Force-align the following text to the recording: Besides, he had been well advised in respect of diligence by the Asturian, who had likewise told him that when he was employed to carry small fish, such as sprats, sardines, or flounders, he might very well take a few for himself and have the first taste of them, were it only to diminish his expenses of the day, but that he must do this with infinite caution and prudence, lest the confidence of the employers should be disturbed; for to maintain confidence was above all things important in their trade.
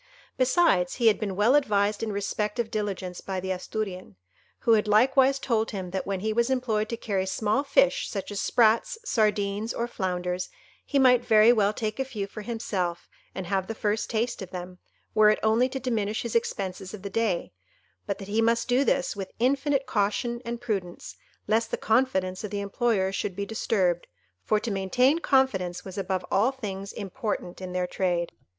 Besides, 0.35 0.95
he 0.95 1.05
had 1.09 1.19
been 1.19 1.35
well 1.35 1.53
advised 1.53 2.01
in 2.01 2.11
respect 2.11 2.57
of 2.57 2.71
diligence 2.71 3.21
by 3.21 3.39
the 3.39 3.51
Asturian, 3.51 4.15
who 4.61 4.71
had 4.73 4.87
likewise 4.87 5.37
told 5.37 5.69
him 5.69 5.91
that 5.91 6.07
when 6.07 6.21
he 6.21 6.33
was 6.33 6.49
employed 6.49 6.89
to 6.89 6.97
carry 6.97 7.27
small 7.27 7.63
fish, 7.63 8.09
such 8.09 8.31
as 8.31 8.41
sprats, 8.41 8.97
sardines, 9.05 9.75
or 9.75 9.87
flounders, 9.87 10.49
he 10.83 10.97
might 10.97 11.23
very 11.23 11.53
well 11.53 11.71
take 11.71 11.99
a 11.99 12.03
few 12.03 12.25
for 12.25 12.41
himself 12.41 13.07
and 13.35 13.45
have 13.45 13.67
the 13.67 13.75
first 13.75 14.09
taste 14.09 14.41
of 14.41 14.49
them, 14.49 14.79
were 15.13 15.29
it 15.29 15.37
only 15.43 15.69
to 15.69 15.79
diminish 15.79 16.23
his 16.23 16.33
expenses 16.33 16.95
of 16.95 17.03
the 17.03 17.09
day, 17.11 17.53
but 18.07 18.17
that 18.17 18.27
he 18.27 18.41
must 18.41 18.67
do 18.67 18.83
this 18.83 19.15
with 19.15 19.29
infinite 19.37 19.85
caution 19.85 20.41
and 20.43 20.59
prudence, 20.61 21.15
lest 21.47 21.69
the 21.69 21.77
confidence 21.77 22.43
of 22.43 22.49
the 22.49 22.59
employers 22.61 23.13
should 23.15 23.35
be 23.35 23.45
disturbed; 23.45 24.07
for 24.43 24.59
to 24.59 24.71
maintain 24.71 25.19
confidence 25.19 25.85
was 25.85 25.95
above 25.99 26.25
all 26.31 26.49
things 26.49 26.91
important 26.91 27.61
in 27.61 27.71
their 27.71 27.85
trade. 27.85 28.31